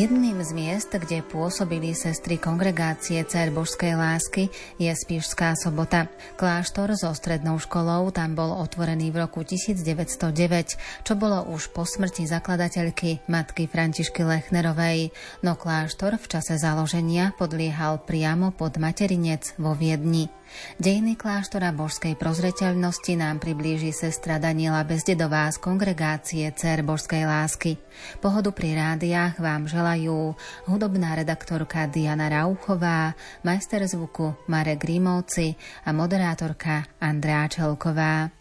[0.00, 4.48] Jedným z miest, kde pôsobili sestry kongregácie Cer Božskej lásky,
[4.80, 6.08] je Spišská sobota.
[6.40, 12.24] Kláštor so strednou školou tam bol otvorený v roku 1909, čo bolo už po smrti
[12.24, 15.12] zakladateľky matky Františky Lechnerovej,
[15.44, 20.39] no kláštor v čase založenia podliehal priamo pod materinec vo Viedni.
[20.80, 27.76] Dejiny kláštora božskej prozreteľnosti nám priblíži sestra Daniela Bezdedová z kongregácie Cer Božskej lásky.
[28.24, 30.32] Pohodu pri rádiách vám želajú
[30.66, 33.12] hudobná redaktorka Diana Rauchová,
[33.44, 38.39] majster zvuku Marek Rímovci a moderátorka Andrá Čelková.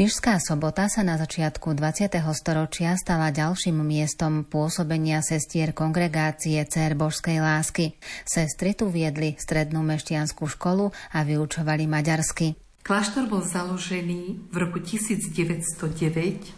[0.00, 2.08] Spišská sobota sa na začiatku 20.
[2.32, 8.00] storočia stala ďalším miestom pôsobenia sestier kongregácie Cér Božskej lásky.
[8.24, 12.56] Sestry tu viedli strednú meštianskú školu a vyučovali maďarsky.
[12.80, 15.36] Kláštor bol založený v roku 1909.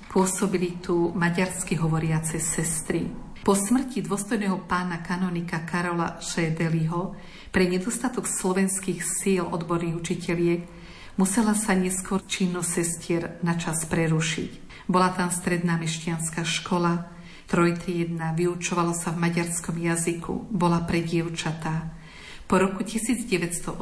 [0.07, 3.11] Pôsobili tu maďarsky hovoriace sestry.
[3.43, 7.19] Po smrti dôstojného pána kanonika Karola Šédeliho
[7.51, 10.82] pre nedostatok slovenských síl odborných učiteľiek
[11.21, 14.73] Musela sa neskôr činnosť sestier na čas prerušiť.
[14.89, 17.13] Bola tam stredná mešťanská škola,
[17.53, 21.93] trojtriedna, vyučovalo sa v maďarskom jazyku, bola pre dievčatá.
[22.49, 23.77] Po roku 1918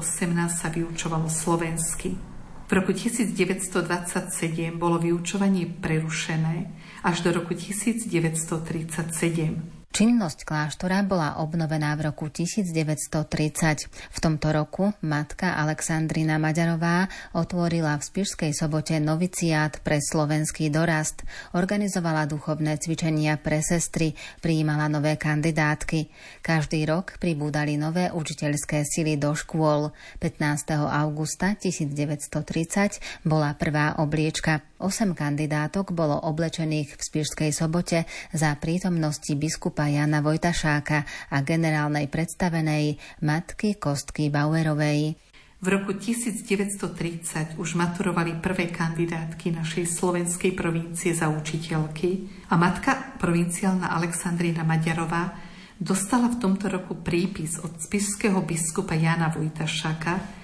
[0.51, 2.19] sa vyučovalo slovensky.
[2.67, 6.71] V roku 1927 bolo vyučovanie prerušené
[7.03, 9.80] až do roku 1937.
[9.91, 13.91] Činnosť kláštora bola obnovená v roku 1930.
[13.91, 21.27] V tomto roku matka Alexandrina Maďarová otvorila v Spišskej sobote noviciát pre slovenský dorast,
[21.59, 26.07] organizovala duchovné cvičenia pre sestry, prijímala nové kandidátky.
[26.39, 29.91] Každý rok pribúdali nové učiteľské sily do škôl.
[30.23, 30.71] 15.
[30.87, 34.70] augusta 1930 bola prvá obliečka.
[34.81, 42.97] Osem kandidátok bolo oblečených v Spišskej sobote za prítomnosti biskupa Jana Vojtašáka a generálnej predstavenej
[43.21, 45.21] matky Kostky Bauerovej.
[45.61, 53.93] V roku 1930 už maturovali prvé kandidátky našej slovenskej provincie za učiteľky a matka provinciálna
[53.93, 55.37] Alexandrina Maďarová
[55.77, 60.40] dostala v tomto roku prípis od spišského biskupa Jana Vojtašáka,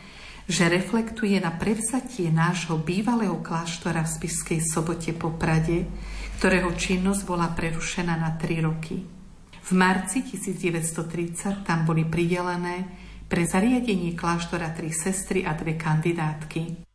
[0.46, 5.90] že reflektuje na prevzatie nášho bývalého kláštora v Spiskej sobote po Prade,
[6.38, 9.02] ktorého činnosť bola prerušená na tri roky.
[9.66, 12.86] V marci 1930 tam boli pridelené
[13.26, 16.85] pre zariadenie kláštora tri sestry a dve kandidátky.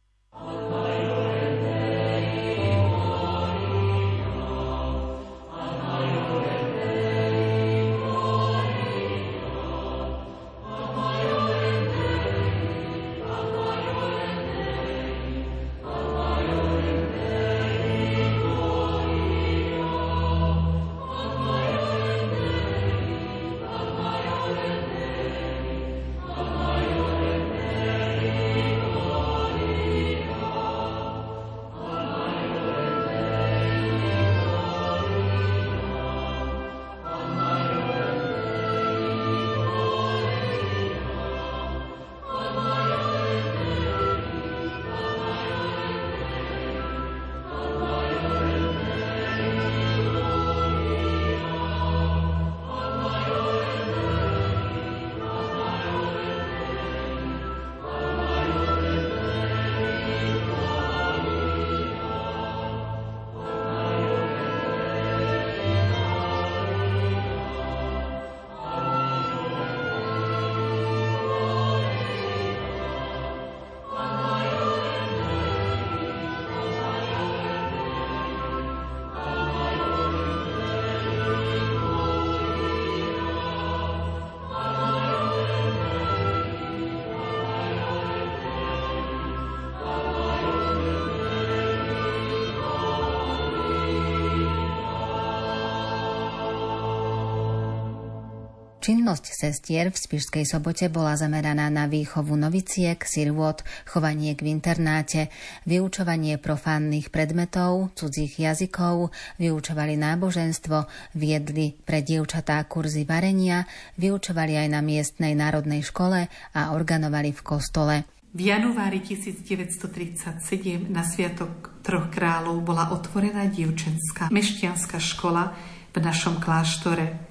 [98.82, 105.30] Činnosť sestier v Spišskej sobote bola zameraná na výchovu noviciek, sirvot, chovanie v internáte,
[105.70, 113.70] vyučovanie profánnych predmetov, cudzích jazykov, vyučovali náboženstvo, viedli pre dievčatá kurzy varenia,
[114.02, 116.26] vyučovali aj na miestnej národnej škole
[116.58, 117.96] a organovali v kostole.
[118.34, 120.42] V januári 1937
[120.90, 125.54] na Sviatok troch kráľov bola otvorená dievčenská mešťanská škola
[125.94, 127.31] v našom kláštore.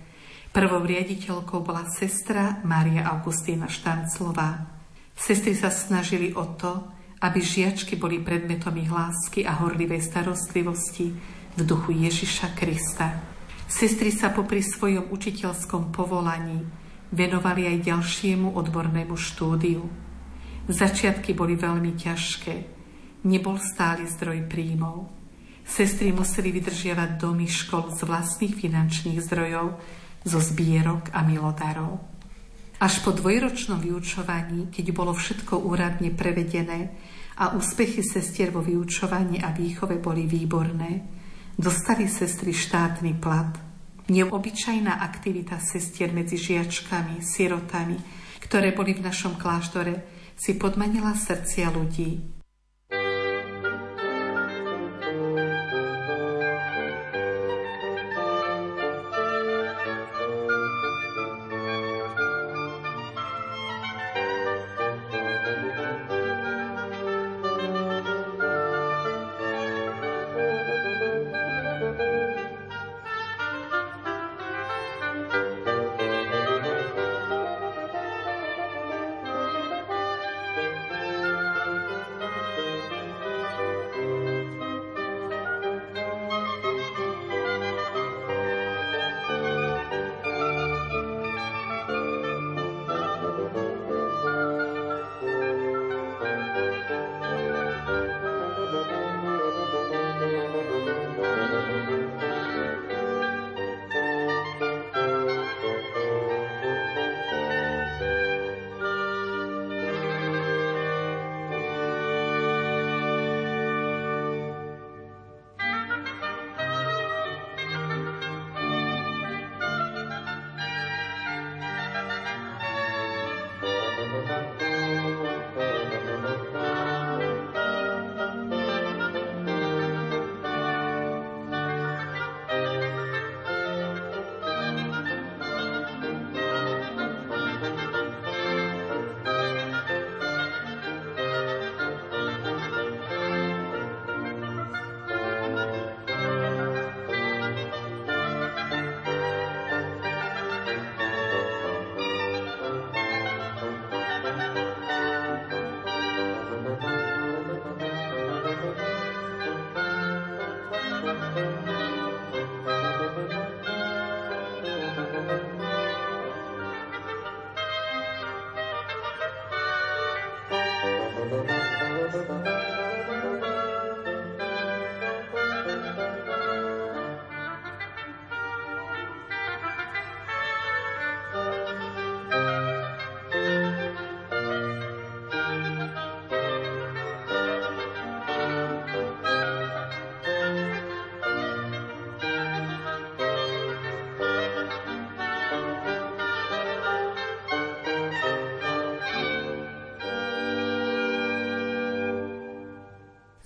[0.51, 4.67] Prvou riaditeľkou bola sestra Mária Augustína Štanclová.
[5.15, 6.91] Sestry sa snažili o to,
[7.23, 11.15] aby žiačky boli predmetom ich lásky a horlivej starostlivosti
[11.55, 13.15] v duchu Ježiša Krista.
[13.71, 16.67] Sestry sa popri svojom učiteľskom povolaní
[17.15, 19.87] venovali aj ďalšiemu odbornému štúdiu.
[20.67, 22.55] Začiatky boli veľmi ťažké.
[23.23, 25.15] Nebol stály zdroj príjmov.
[25.63, 29.79] Sestry museli vydržiavať domy škol z vlastných finančných zdrojov,
[30.25, 32.01] zo zbierok a milodarov.
[32.81, 36.97] Až po dvojročnom vyučovaní, keď bolo všetko úradne prevedené
[37.37, 41.05] a úspechy sestier vo vyučovaní a výchove boli výborné,
[41.57, 43.53] dostali sestry štátny plat.
[44.09, 48.01] Neobyčajná aktivita sestier medzi žiačkami, sirotami,
[48.41, 52.40] ktoré boli v našom kláštore, si podmanila srdcia ľudí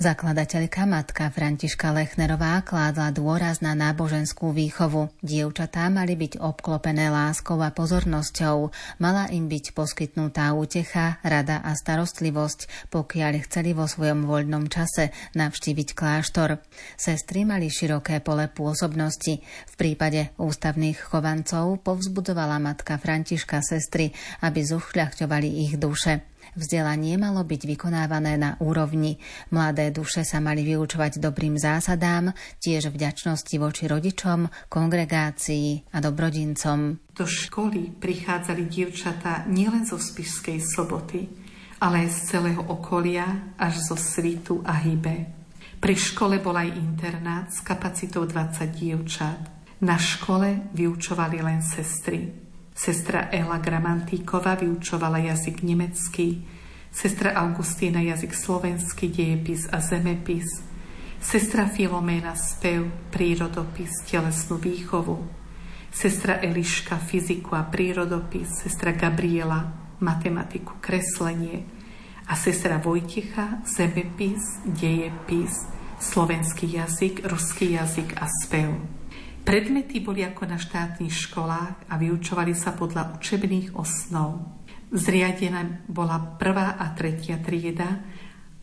[0.04, 5.08] Zakladateľka matka Františka Lechnerová kládla dôraz na náboženskú výchovu.
[5.24, 8.68] Dievčatá mali byť obklopené láskou a pozornosťou.
[9.00, 15.08] Mala im byť poskytnutá útecha, rada a starostlivosť, pokiaľ chceli vo svojom voľnom čase
[15.40, 16.60] navštíviť kláštor.
[17.00, 19.40] Sestry mali široké pole pôsobnosti.
[19.40, 24.12] V prípade ústavných chovancov povzbudovala matka Františka sestry,
[24.44, 26.33] aby zušľachťovali ich duše.
[26.54, 29.18] Vzdelanie malo byť vykonávané na úrovni.
[29.50, 32.30] Mladé duše sa mali vyučovať dobrým zásadám,
[32.62, 37.10] tiež vďačnosti voči rodičom, kongregácii a dobrodincom.
[37.10, 41.26] Do školy prichádzali dievčatá nielen zo Spišskej soboty,
[41.82, 45.26] ale aj z celého okolia až zo Svitu a Hybe.
[45.82, 49.40] Pri škole bol aj internát s kapacitou 20 dievčat.
[49.82, 52.43] Na škole vyučovali len sestry.
[52.74, 56.42] Sestra Ela Gramantíková vyučovala jazyk nemecký,
[56.90, 60.46] sestra Augustína jazyk slovenský, dejepis a zemepis,
[61.22, 65.22] sestra Filoména spev, prírodopis, telesnú výchovu,
[65.94, 71.64] sestra Eliška fyziku a prírodopis, sestra Gabriela matematiku, kreslenie.
[72.24, 75.68] A sestra Vojticha zemepis, dejepis,
[76.00, 79.03] slovenský jazyk, ruský jazyk a spev.
[79.44, 84.40] Predmety boli ako na štátnych školách a vyučovali sa podľa učebných osnov.
[84.88, 88.00] Zriadená bola prvá a tretia trieda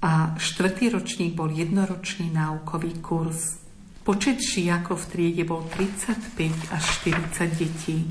[0.01, 3.61] a štvrtý ročník bol jednoročný náukový kurz.
[4.01, 8.09] Počet žiakov v triede bol 35 až 40 detí.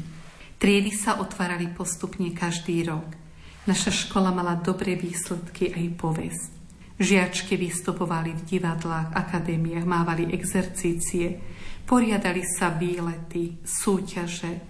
[0.54, 3.18] Triedy sa otvárali postupne každý rok.
[3.66, 6.50] Naša škola mala dobré výsledky aj povesť.
[7.00, 11.40] Žiačky vystupovali v divadlách, akadémiách, mávali exercície,
[11.90, 14.62] poriadali sa výlety, súťaže,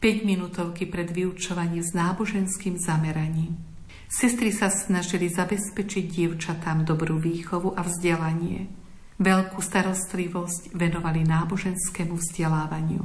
[0.00, 3.52] 5-minútovky pred vyučovaním s náboženským zameraním.
[4.08, 8.68] Sestry sa snažili zabezpečiť dievčatám dobrú výchovu a vzdelanie.
[9.20, 13.04] Veľkú starostlivosť venovali náboženskému vzdelávaniu.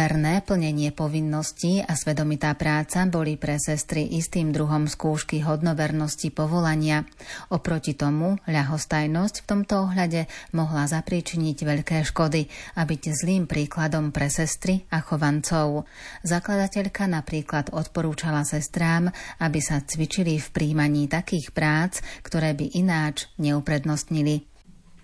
[0.00, 7.04] Verné plnenie povinností a svedomitá práca boli pre sestry istým druhom skúšky hodnovernosti povolania.
[7.52, 10.24] Oproti tomu ľahostajnosť v tomto ohľade
[10.56, 12.48] mohla zapríčiniť veľké škody
[12.80, 15.84] a byť zlým príkladom pre sestry a chovancov.
[16.24, 24.48] Zakladateľka napríklad odporúčala sestrám, aby sa cvičili v príjmaní takých prác, ktoré by ináč neuprednostnili.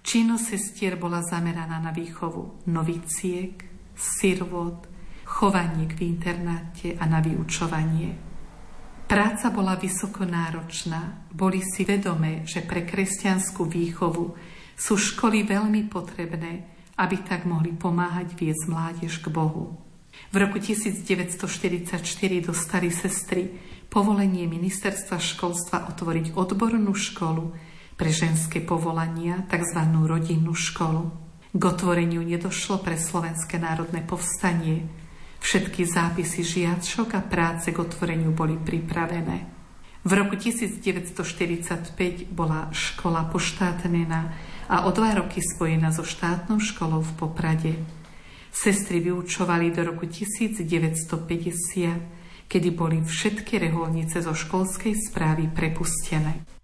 [0.01, 4.87] Činnosť sestier bola zameraná na výchovu noviciek, sirvot,
[5.25, 8.15] chovanie v internáte a na vyučovanie.
[9.07, 11.27] Práca bola vysoko náročná.
[11.31, 14.35] Boli si vedomé, že pre kresťanskú výchovu
[14.75, 16.67] sú školy veľmi potrebné,
[16.99, 19.79] aby tak mohli pomáhať viesť mládež k Bohu.
[20.33, 22.03] V roku 1944
[22.41, 23.53] dostali sestry
[23.87, 27.53] povolenie ministerstva školstva otvoriť odbornú školu
[27.95, 29.81] pre ženské povolania, tzv.
[30.05, 31.26] rodinnú školu.
[31.57, 34.93] K otvoreniu nedošlo pre Slovenské národné povstanie.
[35.41, 39.49] Všetky zápisy žiačok a práce k otvoreniu boli pripravené.
[40.05, 41.17] V roku 1945
[42.29, 44.37] bola škola poštátnená
[44.69, 47.73] a o dva roky spojená so štátnou školou v Poprade.
[48.53, 50.61] Sestry vyučovali do roku 1950,
[52.53, 56.56] kedy boli všetky reholnice zo školskej správy prepustené.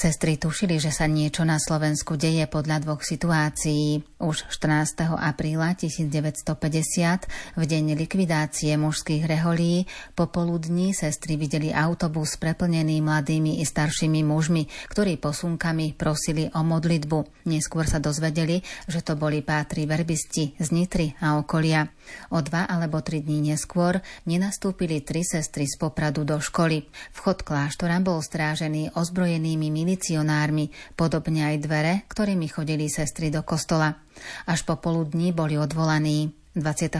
[0.00, 4.00] Sestry tušili, že sa niečo na Slovensku deje podľa dvoch situácií.
[4.16, 4.96] Už 14.
[5.12, 9.84] apríla 1950, v deň likvidácie mužských reholí,
[10.16, 17.44] popoludní sestry videli autobus preplnený mladými i staršími mužmi, ktorí posunkami prosili o modlitbu.
[17.52, 21.92] Neskôr sa dozvedeli, že to boli pátri verbisti z Nitry a okolia.
[22.32, 26.88] O dva alebo tri dní neskôr nenastúpili tri sestry z Popradu do školy.
[27.12, 33.98] Vchod kláštora bol strážený ozbrojenými milicionármi, podobne aj dvere, ktorými chodili sestry do kostola.
[34.46, 36.30] Až po poludní boli odvolaní.
[36.50, 36.98] 28.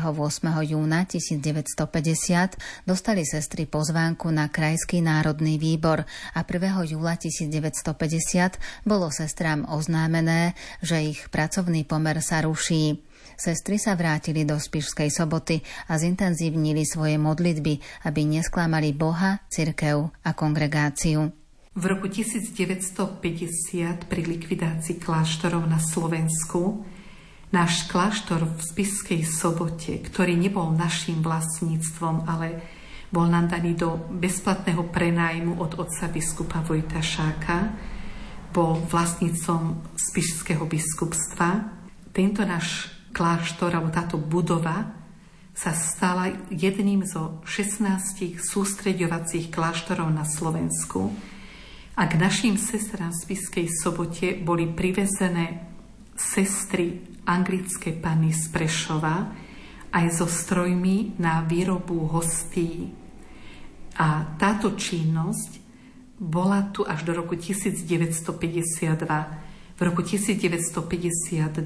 [0.63, 6.87] júna 1950 dostali sestry pozvánku na Krajský národný výbor a 1.
[6.87, 10.55] júla 1950 bolo sestrám oznámené,
[10.87, 13.03] že ich pracovný pomer sa ruší.
[13.35, 20.31] Sestry sa vrátili do Spišskej soboty a zintenzívnili svoje modlitby, aby nesklamali Boha, cirkev a
[20.31, 21.40] kongregáciu.
[21.71, 23.31] V roku 1950
[24.11, 26.83] pri likvidácii kláštorov na Slovensku
[27.55, 32.59] náš kláštor v Spiskej sobote, ktorý nebol našim vlastníctvom, ale
[33.15, 37.71] bol nám daný do bezplatného prenájmu od otca biskupa Vojta Šáka,
[38.51, 41.71] bol vlastníctvom Spišského biskupstva.
[42.11, 44.91] Tento náš kláštor, alebo táto budova,
[45.55, 51.15] sa stala jedným zo 16 sústreďovacích kláštorov na Slovensku,
[52.01, 55.69] a k našim sestrám v Spiskej sobote boli privezené
[56.17, 56.97] sestry
[57.29, 59.29] anglické panny z Prešova
[59.93, 62.89] aj so strojmi na výrobu hostí.
[64.01, 65.61] A táto činnosť
[66.17, 67.85] bola tu až do roku 1952.
[69.77, 71.61] V roku 1952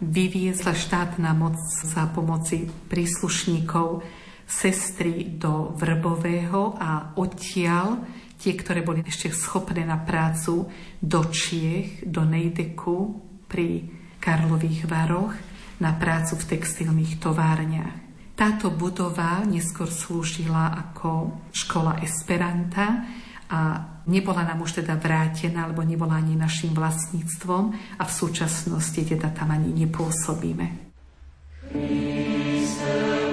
[0.00, 4.00] vyviezla štátna moc za pomoci príslušníkov
[4.48, 8.00] sestry do Vrbového a odtiaľ
[8.36, 10.68] tie, ktoré boli ešte schopné na prácu,
[11.00, 12.98] do Čiech, do Nejdeku
[13.48, 13.88] pri
[14.20, 15.34] Karlových Varoch
[15.80, 18.04] na prácu v textilných továrniach.
[18.36, 23.08] Táto budova neskôr slúžila ako škola Esperanta
[23.48, 23.60] a
[24.04, 27.64] nebola nám už teda vrátená, alebo nebola ani našim vlastníctvom
[27.96, 30.84] a v súčasnosti teda tam ani nepôsobíme.
[31.72, 33.25] Christe.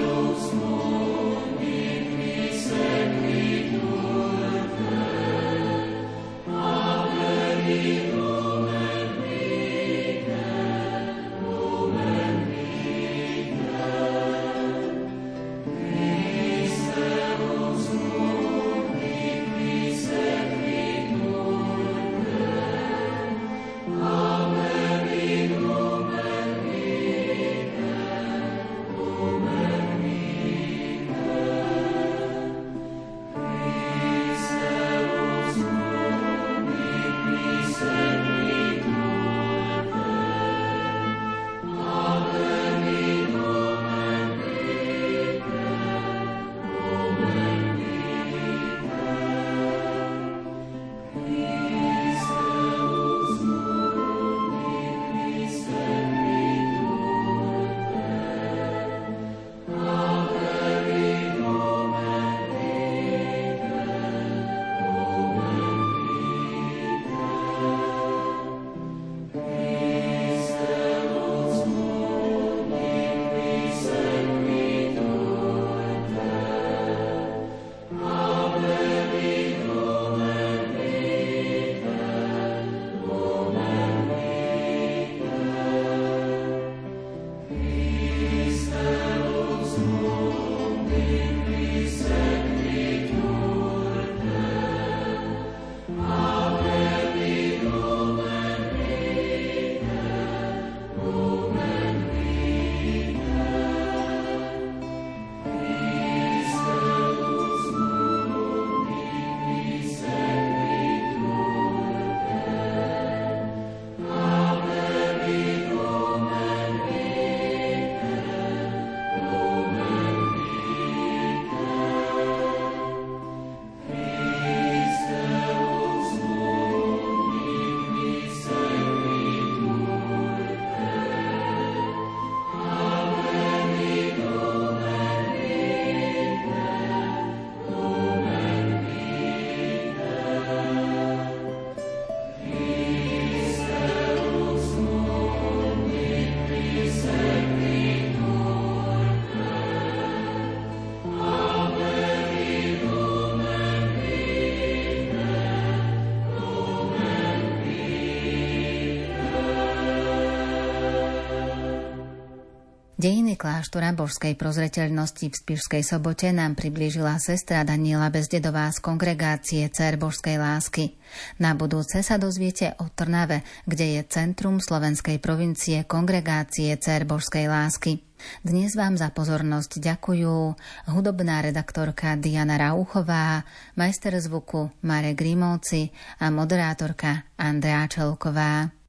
[163.04, 170.00] Dejiny kláštora božskej prozreteľnosti v Spišskej sobote nám priblížila sestra Daniela Bezdedová z kongregácie Cer
[170.00, 170.96] božskej lásky.
[171.36, 178.00] Na budúce sa dozviete o Trnave, kde je centrum slovenskej provincie kongregácie Cer božskej lásky.
[178.40, 180.56] Dnes vám za pozornosť ďakujú
[180.96, 183.44] hudobná redaktorka Diana Rauchová,
[183.76, 185.92] majster zvuku Marek Grimovci
[186.24, 188.83] a moderátorka Andrea Čelková.